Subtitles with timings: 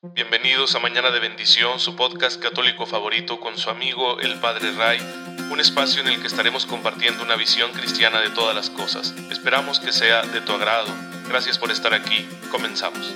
[0.00, 5.00] Bienvenidos a Mañana de Bendición, su podcast católico favorito con su amigo el Padre Ray,
[5.50, 9.12] un espacio en el que estaremos compartiendo una visión cristiana de todas las cosas.
[9.28, 10.86] Esperamos que sea de tu agrado.
[11.28, 12.28] Gracias por estar aquí.
[12.52, 13.12] Comenzamos.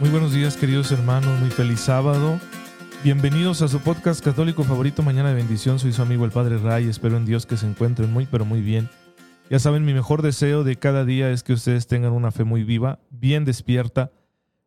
[0.00, 2.40] Muy buenos días queridos hermanos, muy feliz sábado.
[3.04, 5.78] Bienvenidos a su podcast católico favorito Mañana de Bendición.
[5.78, 6.88] Soy su amigo el Padre Ray.
[6.88, 8.88] Espero en Dios que se encuentren muy pero muy bien.
[9.48, 12.64] Ya saben, mi mejor deseo de cada día es que ustedes tengan una fe muy
[12.64, 14.10] viva, bien despierta,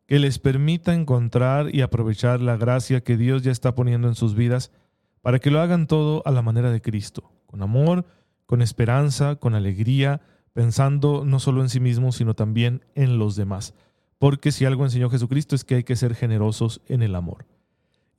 [0.06, 4.34] que les permita encontrar y aprovechar la gracia que Dios ya está poniendo en sus
[4.34, 4.72] vidas
[5.20, 8.06] para que lo hagan todo a la manera de Cristo, con amor,
[8.46, 10.22] con esperanza, con alegría,
[10.54, 13.74] pensando no solo en sí mismos, sino también en los demás.
[14.18, 17.46] Porque si algo enseñó Jesucristo es que hay que ser generosos en el amor.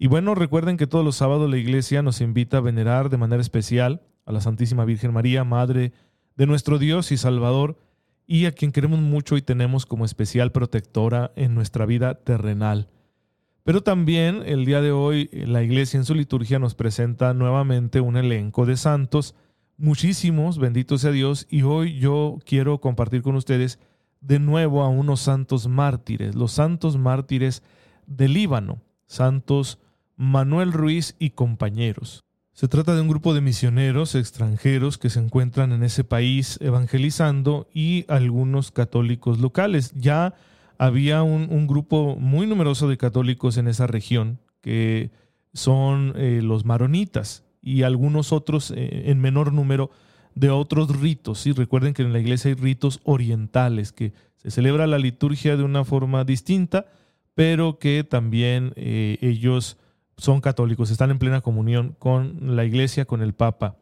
[0.04, 3.40] Y bueno, recuerden que todos los sábados la iglesia nos invita a venerar de manera
[3.40, 5.94] especial a la Santísima Virgen María, Madre
[6.36, 7.78] de nuestro Dios y Salvador,
[8.26, 12.90] y a quien queremos mucho y tenemos como especial protectora en nuestra vida terrenal.
[13.64, 18.18] Pero también el día de hoy la iglesia en su liturgia nos presenta nuevamente un
[18.18, 19.36] elenco de santos,
[19.78, 23.78] muchísimos, bendito sea Dios, y hoy yo quiero compartir con ustedes
[24.20, 27.62] de nuevo a unos santos mártires, los santos mártires
[28.08, 29.78] del Líbano, santos
[30.22, 32.24] Manuel Ruiz y compañeros.
[32.54, 37.68] Se trata de un grupo de misioneros extranjeros que se encuentran en ese país evangelizando
[37.74, 39.94] y algunos católicos locales.
[39.96, 40.36] Ya
[40.78, 45.10] había un, grupo muy numeroso de católicos en esa región que
[45.54, 49.90] son eh, los maronitas y algunos otros eh, en menor número
[50.36, 51.48] de otros ritos.
[51.48, 55.64] Y recuerden que en la iglesia hay ritos orientales, que se celebra la liturgia de
[55.64, 56.86] una forma distinta,
[57.34, 59.78] pero que también eh, ellos
[60.22, 63.78] son católicos, están en plena comunión con la iglesia, con el Papa.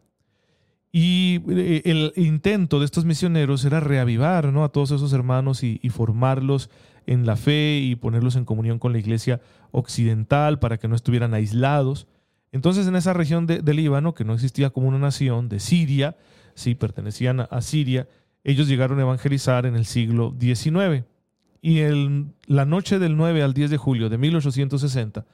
[0.89, 4.63] Y eh, el intento de estos misioneros era reavivar ¿no?
[4.63, 6.69] a todos esos hermanos y, formarlos
[7.05, 9.41] en la fe y ponerlos en comunión con la iglesia
[9.71, 12.07] occidental para que no estuvieran aislados.
[12.53, 16.15] Entonces en esa región de, Líbano, que no existía como una nación, de Siria,
[16.55, 18.07] sí, pertenecían a, Siria,
[18.45, 21.03] ellos llegaron a evangelizar en el siglo XIX.
[21.61, 25.25] Y el, la noche del 9 al 10 de julio de 1860,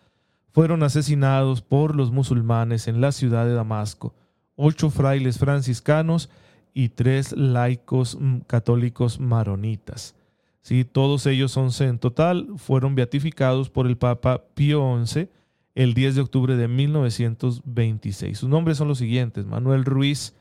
[0.55, 4.13] fueron asesinados por los musulmanes en la ciudad de Damasco,
[4.55, 6.29] ocho frailes franciscanos
[6.73, 10.15] y tres laicos mm, católicos maronitas.
[10.61, 15.27] Sí, todos ellos, once en total, fueron beatificados por el Papa Pío XI
[15.75, 18.39] el 10 de octubre de 1926.
[18.39, 20.35] Sus nombres son los siguientes: Manuel Ruiz,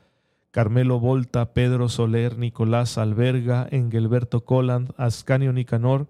[0.51, 6.07] Carmelo Volta, Pedro Soler, Nicolás Alberga, Engelberto Colland, Ascanio Nicanor,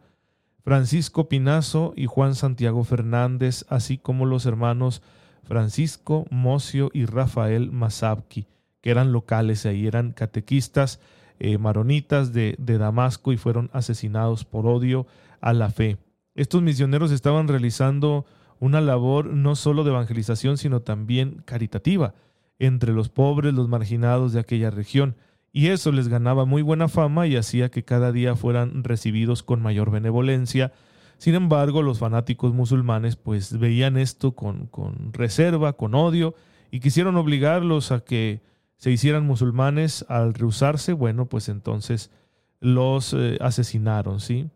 [0.65, 5.03] Francisco Pinazo y Juan Santiago Fernández, así como los hermanos
[5.43, 8.47] Francisco Mocio y Rafael Mazabki,
[8.81, 10.99] que eran locales ahí, eran catequistas
[11.37, 15.05] eh, maronitas de, de Damasco y fueron asesinados por odio
[15.39, 15.97] a la fe.
[16.33, 18.25] Estos misioneros estaban realizando
[18.59, 22.15] una labor no solo de evangelización, sino también caritativa
[22.57, 25.15] entre los pobres, los marginados de aquella región
[25.55, 29.61] y eso les ganaba muy buena fama y hacía que cada día fueran recibidos con
[29.61, 30.73] mayor benevolencia.
[31.17, 36.35] Sin embargo, los fanáticos musulmanes pues veían esto con, con reserva, con odio,
[36.71, 38.41] y quisieron obligarlos a que
[38.75, 40.05] se hicieran musulmanes.
[40.09, 42.11] Al rehusarse, bueno, pues entonces
[42.59, 44.49] los eh, asesinaron, ¿sí?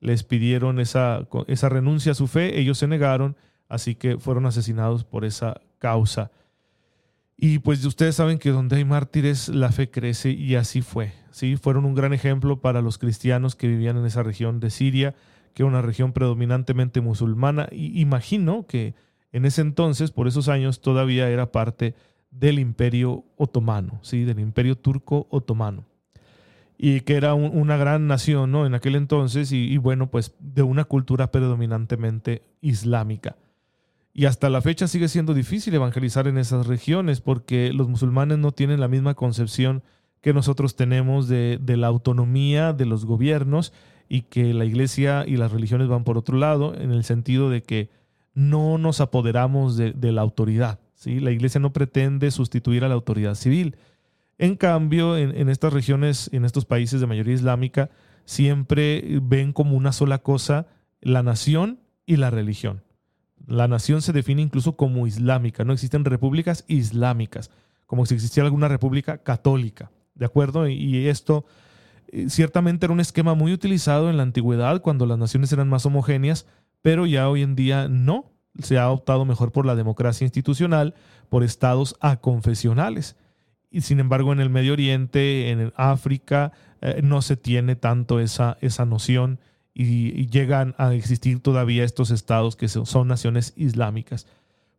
[0.00, 3.36] Les pidieron esa, esa renuncia a su fe, ellos se negaron,
[3.68, 6.32] así que fueron asesinados por esa causa.
[7.42, 11.14] Y pues ustedes saben que donde hay mártires la fe crece y así fue.
[11.30, 11.56] ¿sí?
[11.56, 15.14] Fueron un gran ejemplo para los cristianos que vivían en esa región de Siria,
[15.54, 17.66] que era una región predominantemente musulmana.
[17.72, 18.94] Y imagino que
[19.32, 21.94] en ese entonces, por esos años, todavía era parte
[22.30, 24.24] del imperio otomano, ¿sí?
[24.24, 25.86] del imperio turco otomano.
[26.76, 28.66] Y que era una gran nación ¿no?
[28.66, 33.36] en aquel entonces y bueno, pues de una cultura predominantemente islámica.
[34.12, 38.52] Y hasta la fecha sigue siendo difícil evangelizar en esas regiones porque los musulmanes no
[38.52, 39.82] tienen la misma concepción
[40.20, 43.72] que nosotros tenemos de, la autonomía de los gobiernos
[44.08, 47.62] y que la iglesia y las religiones van por otro lado, en el sentido de
[47.62, 47.88] que
[48.34, 50.80] no nos apoderamos de, la autoridad.
[51.04, 53.76] La iglesia no pretende sustituir a la autoridad civil.
[54.36, 57.90] En cambio, en estas regiones, en estos países de mayoría islámica,
[58.24, 60.66] siempre ven como una sola cosa
[61.00, 62.82] la nación y la religión.
[63.46, 67.50] La nación se define incluso como islámica, no existen repúblicas islámicas,
[67.86, 70.68] como si existiera alguna república católica, ¿de acuerdo?
[70.68, 71.44] Y esto
[72.12, 75.86] eh, ciertamente era un esquema muy utilizado en la antigüedad cuando las naciones eran más
[75.86, 76.46] homogéneas,
[76.82, 78.32] pero ya hoy en día no.
[78.58, 80.94] Se ha optado mejor por la democracia institucional,
[81.28, 83.16] por estados aconfesionales.
[83.70, 86.50] Y sin embargo, en el Medio Oriente, en África,
[86.80, 89.38] eh, no se tiene tanto esa, esa noción
[89.74, 94.26] y, llegan a existir todavía estos estados que son, naciones islámicas.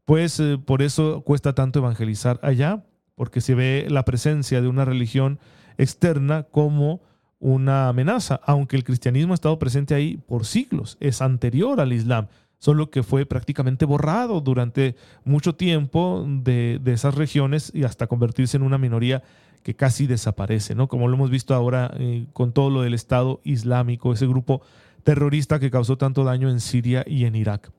[0.05, 2.83] Pues eh, por eso cuesta tanto evangelizar allá,
[3.15, 5.39] porque se ve la presencia de una religión
[5.77, 7.01] externa como
[7.39, 12.27] una amenaza, aunque el cristianismo ha estado presente ahí por siglos, es anterior al Islam,
[12.61, 18.61] solo que fue prácticamente borrado durante mucho tiempo de, esas regiones y hasta convertirse en
[18.61, 19.23] una minoría
[19.63, 20.87] que casi desaparece, ¿no?
[20.87, 24.61] Como lo hemos visto ahora eh, con todo lo del Estado Islámico, ese grupo
[25.03, 27.71] terrorista que causó tanto daño en Siria y en Irak.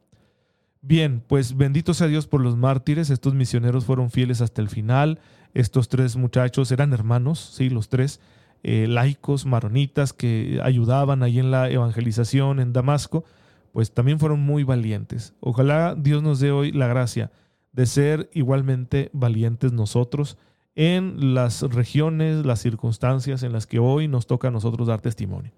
[0.81, 5.21] Bien, pues bendito sea Dios por los mártires, estos misioneros fueron fieles hasta el final,
[5.55, 8.21] estos tres muchachos eran hermanos, sí, los tres,
[8.65, 13.25] eh, laicos, maronitas, que ayudaban ahí en la evangelización en Damasco,
[13.73, 15.35] pues también fueron muy valientes.
[15.41, 17.33] Ojalá Dios nos dé hoy la gracia
[17.73, 20.39] de ser igualmente valientes nosotros
[20.75, 25.53] en las regiones, las circunstancias en las que hoy nos toca a nosotros dar testimonio.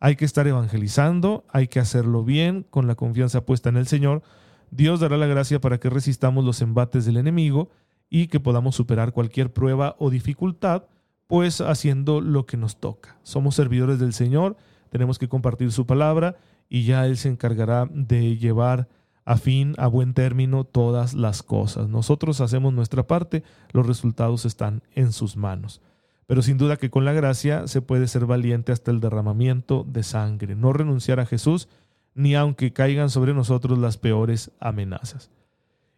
[0.00, 4.22] Hay que estar evangelizando, hay que hacerlo bien, con la confianza puesta en el Señor.
[4.70, 7.70] Dios dará la gracia para que resistamos los embates del enemigo
[8.10, 10.84] y que podamos superar cualquier prueba o dificultad,
[11.28, 13.16] pues haciendo lo que nos toca.
[13.22, 14.56] Somos servidores del Señor,
[14.90, 16.36] tenemos que compartir su palabra
[16.72, 18.88] y ya Él se encargará de llevar
[19.26, 21.90] a fin, a buen término, todas las cosas.
[21.90, 23.42] Nosotros hacemos nuestra parte,
[23.72, 25.82] los resultados están en sus manos.
[26.26, 30.02] Pero sin duda que con la gracia se puede ser valiente hasta el derramamiento de
[30.02, 31.68] sangre, no renunciar a Jesús,
[32.14, 35.30] ni aunque caigan sobre nosotros las peores amenazas.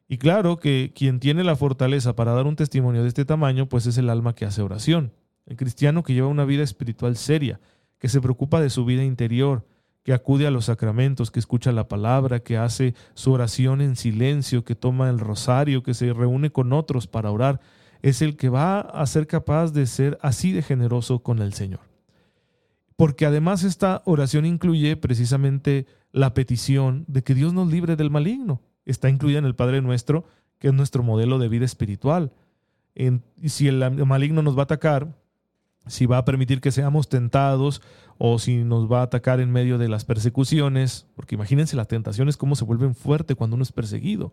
[0.08, 3.86] Y claro que quien tiene la fortaleza para dar un testimonio de este tamaño, pues
[3.86, 5.12] es el alma que hace oración.
[5.46, 7.60] El cristiano que lleva una vida espiritual seria,
[8.00, 9.64] que se preocupa de su vida interior,
[10.04, 14.62] que acude a los sacramentos, que escucha la palabra, que hace su oración en silencio,
[14.62, 17.60] que toma el rosario, que se reúne con otros para orar,
[18.02, 21.80] es el que va a ser capaz de ser así de generoso con el Señor.
[22.96, 28.60] Porque además esta oración incluye precisamente la petición de que Dios nos libre del maligno.
[28.84, 30.26] Está incluida en el Padre Nuestro,
[30.58, 32.30] que es nuestro modelo de vida espiritual.
[32.94, 35.16] y si el maligno nos va a atacar,
[35.86, 37.82] si va a permitir que seamos tentados
[38.18, 42.36] o si nos va a atacar en medio de las persecuciones, porque imagínense las tentaciones
[42.36, 44.32] cómo se vuelven fuertes cuando uno es perseguido.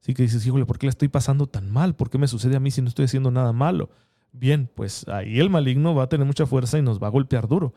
[0.00, 1.94] Así que dices, híjole, ¿por qué la estoy pasando tan mal?
[1.94, 3.90] ¿Por qué me sucede a mí si no estoy haciendo nada malo?
[4.32, 7.48] Bien, pues ahí el maligno va a tener mucha fuerza y nos va a golpear
[7.48, 7.74] duro.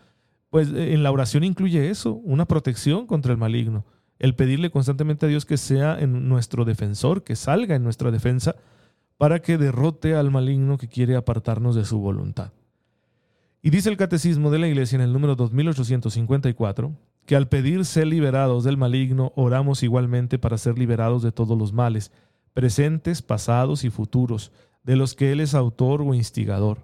[0.49, 3.85] Pues eh, en la oración incluye eso, una protección contra el maligno.
[4.19, 8.55] El pedirle constantemente a Dios que sea en nuestro defensor, que salga en nuestra defensa,
[9.17, 12.51] para que derrote al maligno que quiere apartarnos de su voluntad.
[13.65, 16.91] Y dice el Catecismo de la Iglesia en el número 2854
[17.25, 21.71] que al pedir ser liberados del maligno, oramos igualmente para ser liberados de todos los
[21.71, 22.11] males,
[22.53, 24.51] presentes, pasados y futuros,
[24.83, 26.79] de los que Él es autor o instigador.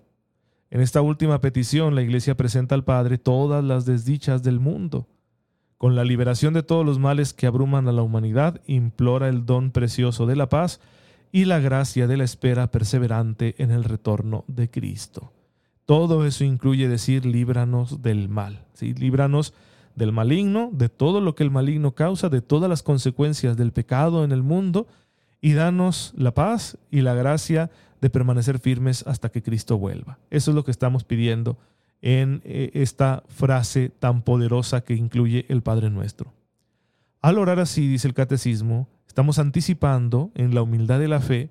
[0.70, 5.10] En esta última petición, la Iglesia presenta al Padre todas las desdichas del mundo.
[5.78, 9.72] Con la liberación de todos los males que abruman a la humanidad, implora el don
[9.72, 10.80] precioso de la paz
[11.34, 15.34] y la gracia de la espera perseverante en el retorno de Cristo.
[15.90, 18.94] Todo eso incluye decir líbranos del mal, ¿sí?
[18.94, 19.56] líbranos
[19.96, 24.24] del maligno, de todo lo que el maligno causa, de todas las consecuencias del pecado
[24.24, 24.86] en el mundo,
[25.42, 27.72] y danos la paz y la gracia
[28.02, 30.19] de permanecer firmes hasta que Cristo vuelva.
[30.30, 31.58] Eso es lo que estamos pidiendo
[32.04, 36.36] en eh, esta frase tan poderosa que incluye el Padre nuestro.
[37.19, 41.50] Al orar así, dice el catecismo, estamos anticipando en la humildad de la fe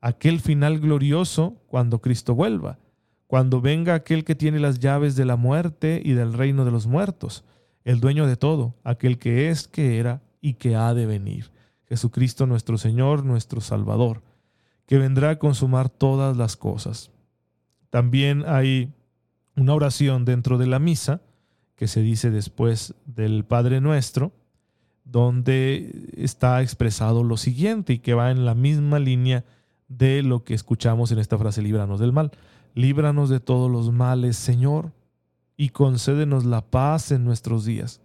[0.00, 2.78] aquel final glorioso cuando Cristo vuelva
[3.30, 6.88] cuando venga aquel que tiene las llaves de la muerte y del reino de los
[6.88, 7.44] muertos,
[7.84, 11.52] el dueño de todo, aquel que es, que era y que ha de venir,
[11.88, 14.24] Jesucristo nuestro Señor, nuestro Salvador,
[14.84, 17.12] que vendrá a consumar todas las cosas.
[17.88, 18.92] También hay
[19.54, 21.20] una oración dentro de la misa,
[21.76, 24.32] que se dice después del Padre Nuestro,
[25.04, 29.44] donde está expresado lo siguiente y que va en la misma línea
[29.86, 32.32] de lo que escuchamos en esta frase, líbranos del mal.
[32.74, 34.92] Líbranos de todos los males, Señor,
[35.56, 38.00] y concédenos la paz en nuestros días.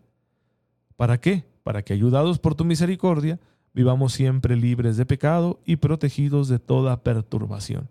[0.95, 1.45] ¿Para qué?
[1.63, 3.39] Para que, ayudados por tu misericordia,
[3.73, 7.89] vivamos siempre libres de pecado y protegidos de toda perturbación.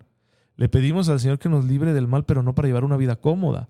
[0.57, 3.17] Le pedimos al Señor que nos libre del mal, pero no para llevar una vida
[3.17, 3.69] cómoda,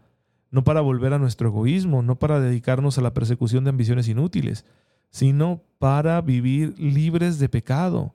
[0.50, 4.64] no para volver a nuestro egoísmo, no para dedicarnos a la persecución de ambiciones inútiles,
[5.11, 8.14] sino para vivir libres de pecado,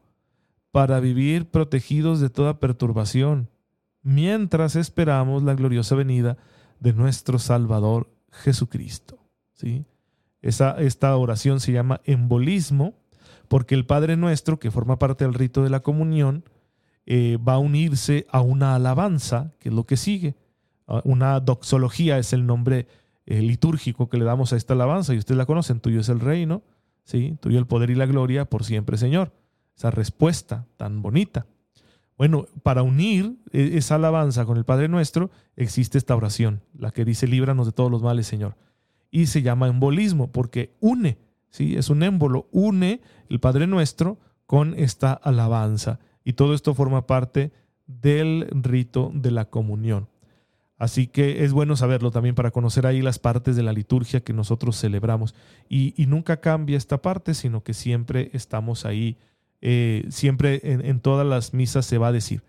[0.71, 3.49] para vivir protegidos de toda perturbación,
[4.01, 6.37] mientras esperamos la gloriosa venida
[6.79, 9.19] de nuestro Salvador Jesucristo.
[9.53, 9.85] ¿sí?
[10.41, 12.95] Esa, esta oración se llama embolismo
[13.49, 16.45] porque el Padre Nuestro, que forma parte del rito de la comunión,
[17.05, 20.35] eh, va a unirse a una alabanza, que es lo que sigue.
[21.03, 22.87] Una doxología es el nombre
[23.25, 26.19] eh, litúrgico que le damos a esta alabanza, y ustedes la conocen, tuyo es el
[26.19, 26.61] reino,
[27.03, 27.37] ¿sí?
[27.41, 29.33] tuyo el poder y la gloria por siempre, Señor.
[29.75, 31.47] Esa respuesta tan bonita.
[32.19, 37.05] Bueno, para unir e, esa alabanza con el Padre Nuestro, existe esta oración, la que
[37.05, 38.57] dice, líbranos de todos los males, Señor.
[39.09, 41.17] Y se llama embolismo, porque une,
[41.49, 41.77] ¿sí?
[41.77, 42.99] Es un émbolo, une
[43.29, 45.99] el Padre Nuestro con esta alabanza.
[46.25, 47.53] Y todo esto forma parte
[47.87, 50.09] del rito de la comunión.
[50.77, 54.33] Así que es bueno saberlo también para conocer ahí las partes de la liturgia que
[54.33, 55.35] nosotros celebramos.
[55.69, 59.17] Y, y nunca cambia esta parte, sino que siempre estamos ahí
[59.61, 62.43] eh, siempre en, todas las misas se va a decir,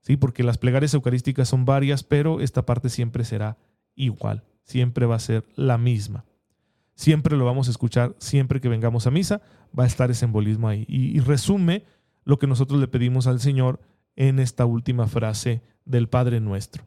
[0.00, 0.16] ¿sí?
[0.16, 3.58] porque las plegarias eucarísticas son varias, pero esta parte siempre será
[3.94, 6.24] igual, siempre va a ser la misma.
[6.96, 9.42] Siempre lo vamos a escuchar, siempre que vengamos a misa,
[9.76, 10.84] va a estar ese embolismo ahí.
[10.88, 11.84] Y, y resume
[12.24, 13.80] lo que nosotros le pedimos al Señor
[14.14, 16.84] en esta última frase del Padre nuestro.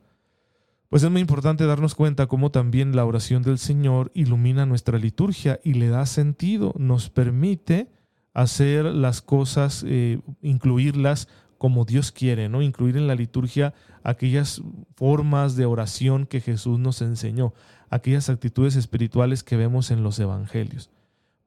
[0.90, 5.60] Pues es muy importante darnos cuenta cómo también la oración del Señor ilumina nuestra liturgia
[5.64, 7.90] y le da sentido, nos permite
[8.38, 11.28] hacer las cosas, eh, incluirlas
[11.58, 12.62] como Dios quiere, ¿no?
[12.62, 14.62] Incluir en la liturgia aquellas
[14.96, 17.56] formas de oración que Jesús nos enseñó,
[17.90, 20.92] aquellas actitudes espirituales que vemos en los evangelios.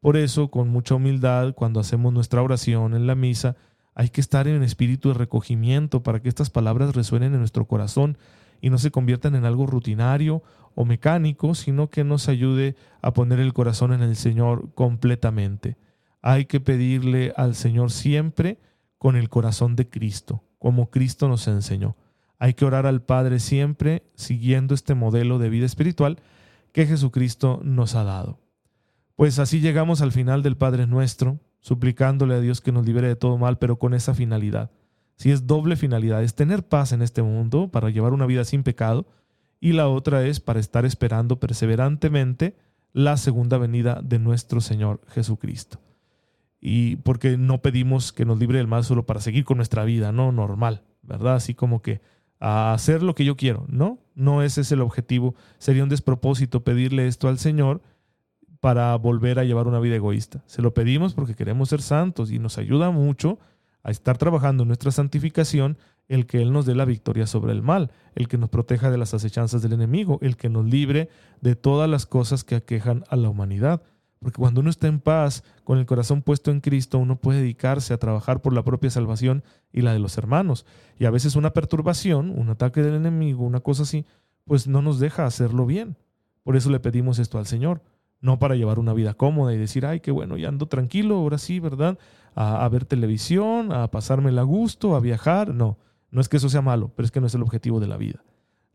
[0.01, 3.55] Por eso, con mucha humildad, cuando hacemos nuestra oración en la misa,
[3.95, 8.19] hay que estar en espíritu de recogimiento para que estas palabras resuenen en nuestro corazón
[8.61, 10.43] y no se conviertan en algo rutinario
[10.75, 15.77] o mecánico, sino que nos ayude a poner el corazón en el Señor completamente
[16.23, 18.59] hay que pedirle al Señor siempre
[18.99, 21.97] con el corazón de Cristo, como Cristo nos enseñó.
[22.39, 26.19] Hay que orar al Padre siempre siguiendo este modelo de vida espiritual
[26.73, 28.41] que Jesucristo nos ha dado.
[29.17, 33.17] Pues así llegamos al final del Padre nuestro, suplicándole a Dios que nos libere de
[33.17, 34.71] todo mal, pero con esa finalidad.
[35.17, 38.63] Si es doble finalidad, es tener paz en este mundo para llevar una vida sin
[38.63, 39.07] pecado,
[39.61, 42.57] y la otra es para estar esperando perseverantemente
[42.95, 45.81] la segunda venida de nuestro Señor Jesucristo
[46.61, 50.13] y porque no pedimos que nos libre del mal solo para seguir con nuestra vida,
[50.13, 51.37] no normal, ¿verdad?
[51.37, 52.01] Así como que
[52.39, 53.99] a hacer lo que yo quiero, ¿no?
[54.15, 55.35] No ese es el objetivo.
[55.59, 57.83] Sería un despropósito pedirle esto al Señor
[58.61, 60.43] para volver a llevar una vida egoísta.
[60.47, 63.39] Se lo pedimos porque queremos ser santos y nos ayuda mucho
[63.83, 67.63] a estar trabajando en nuestra santificación el que Él nos dé la victoria sobre el
[67.63, 71.09] mal, el que nos proteja de las acechanzas del enemigo, el que nos libre
[71.41, 73.83] de todas las cosas que aquejan a la humanidad.
[74.21, 77.95] Porque cuando uno está en paz, con el corazón puesto en Cristo, uno puede dedicarse
[77.95, 80.67] a trabajar por la propia salvación y la de los hermanos.
[80.99, 84.05] Y a veces una perturbación, un ataque del enemigo, una cosa así,
[84.45, 85.97] pues no nos deja hacerlo bien.
[86.43, 87.83] Por eso le pedimos esto al Señor.
[88.21, 91.39] No para llevar una vida cómoda y decir, ay, qué bueno, ya ando tranquilo, ahora
[91.39, 91.99] sí, ¿verdad?
[92.35, 95.55] A, ver televisión, a pasarme a gusto, a viajar.
[95.55, 95.79] No,
[96.11, 97.97] no es que eso sea malo, pero es que no es el objetivo de la
[97.97, 98.23] vida.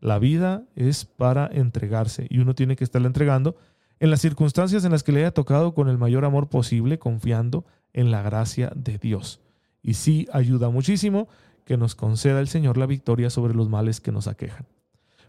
[0.00, 3.56] La vida es para entregarse y uno tiene que estarla entregando
[3.98, 7.64] en las circunstancias en las que le haya tocado con el mayor amor posible, confiando
[7.92, 9.40] en la gracia de Dios.
[9.82, 11.28] Y sí ayuda muchísimo
[11.64, 14.66] que nos conceda el Señor la victoria sobre los males que nos aquejan.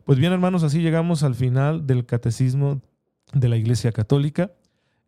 [0.04, 2.82] Pues bien, hermanos, así llegamos al final del catecismo
[3.34, 4.52] de la Iglesia Católica.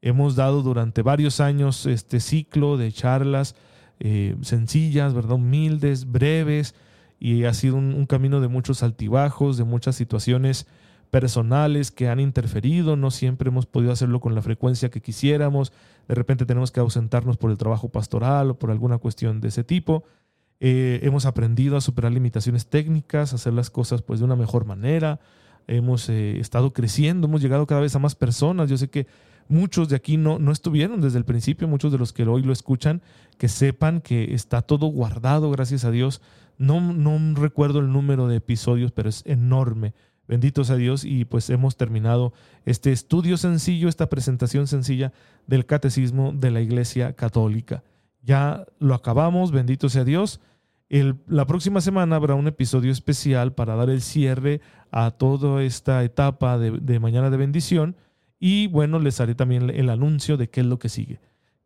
[0.02, 3.56] Hemos dado durante varios años este ciclo de charlas
[4.00, 5.34] eh, sencillas, ¿verdad?
[5.34, 6.74] Humildes, breves,
[7.20, 10.68] y ha sido un camino de muchos altibajos, de muchas situaciones
[11.10, 15.72] personales que han interferido, no siempre hemos podido hacerlo con la frecuencia que quisiéramos,
[16.08, 19.64] de repente tenemos que ausentarnos por el trabajo pastoral o por alguna cuestión de ese
[19.64, 20.04] tipo.
[20.60, 24.66] Eh, hemos aprendido a superar limitaciones técnicas, a hacer las cosas pues de una mejor
[24.66, 25.20] manera,
[25.68, 29.08] hemos eh, estado creciendo, hemos llegado cada vez a más personas, yo sé que
[29.48, 32.54] muchos de aquí no, no estuvieron desde el principio, muchos de los que hoy lo
[32.54, 33.02] escuchan,
[33.38, 36.22] que sepan que está todo guardado, gracias a Dios.
[36.58, 39.94] No, no recuerdo el número de episodios, pero es enorme
[40.30, 42.34] Bendito sea Dios y pues hemos terminado
[42.64, 45.12] este estudio sencillo, esta presentación sencilla
[45.48, 47.84] del catecismo de la Iglesia Católica.
[48.22, 50.40] Ya lo acabamos, bendito sea Dios.
[50.88, 56.60] la próxima semana habrá un episodio especial para dar el cierre a toda esta etapa
[56.60, 57.96] de, de Mañana de Bendición
[58.40, 61.20] y bueno, les haré también el anuncio de qué es lo que sigue.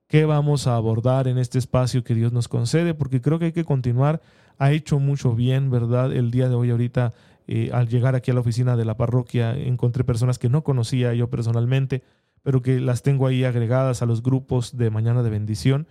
[0.07, 2.93] ¿Qué vamos a abordar en este espacio que Dios nos concede?
[2.93, 4.21] Porque creo que hay que continuar.
[4.57, 6.13] Ha hecho mucho bien, ¿verdad?
[6.13, 7.13] El día de hoy ahorita
[7.47, 11.13] eh, al llegar aquí a la oficina de la parroquia encontré personas que no conocía
[11.13, 12.03] yo personalmente,
[12.41, 15.87] pero que las tengo ahí agregadas a los grupos de Mañana de Bendición.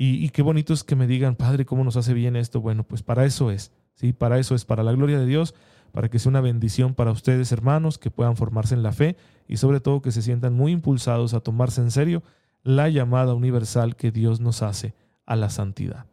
[0.00, 2.60] Y, qué bonito es que me digan, Padre, ¿cómo nos hace bien esto?
[2.60, 4.12] Bueno, pues para eso es, ¿sí?
[4.12, 5.56] Para eso es, para la gloria de Dios,
[5.90, 9.16] para que sea una bendición para ustedes, hermanos, que puedan formarse en la fe
[9.48, 12.22] y sobre todo que se sientan muy impulsados a tomarse en serio
[12.62, 14.94] la llamada universal que Dios nos hace
[15.26, 16.06] a la santidad.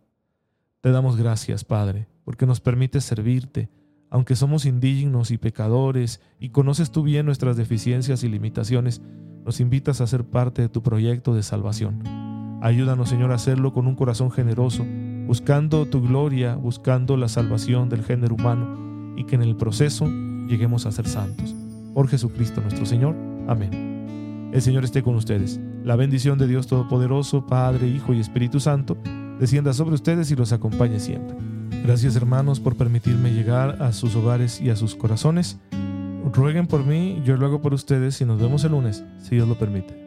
[0.81, 3.69] Te damos gracias, Padre, porque nos permites servirte,
[4.15, 9.01] aunque somos indignos y pecadores, y conoces tú bien nuestras deficiencias y limitaciones,
[9.43, 12.01] nos invitas a ser parte de tu proyecto de salvación.
[12.61, 14.85] Ayúdanos, Señor, a hacerlo con un corazón generoso,
[15.27, 20.07] buscando tu gloria, buscando la salvación del género humano, y que en el proceso
[20.47, 21.53] lleguemos a ser santos.
[21.93, 23.17] Por Jesucristo nuestro Señor.
[23.49, 24.49] Amén.
[24.53, 25.59] El Señor esté con ustedes.
[25.83, 28.97] La bendición de Dios Todopoderoso, Padre, Hijo y Espíritu Santo,
[29.41, 31.35] descienda sobre ustedes y los acompañe siempre.
[31.85, 35.59] Gracias hermanos por permitirme llegar a sus hogares y a sus corazones.
[36.33, 39.47] Rueguen por mí, yo lo hago por ustedes y nos vemos el lunes, si Dios
[39.47, 40.04] lo permite.